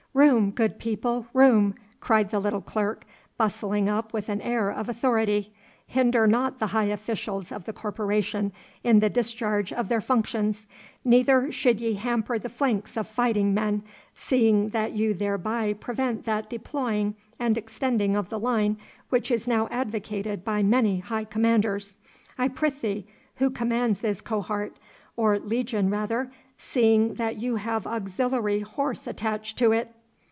[0.13, 1.73] 'Room, good people, room!
[2.01, 3.05] 'cried the little clerk,
[3.37, 5.53] bustling up with an air of authority.
[5.87, 8.51] 'Hinder not the high officials of the Corporation
[8.83, 10.67] in the discharge of their functions.
[11.05, 13.83] Neither should ye hamper the flanks of fighting men,
[14.13, 18.75] seeing that you thereby prevent that deploying and extending of the line
[19.07, 21.97] which is now advocated by many high commanders.
[22.37, 23.07] I prythee,
[23.37, 24.75] who commands this cohort,
[25.15, 29.89] or legion rather, seeing that you have auxiliary horse attached to it?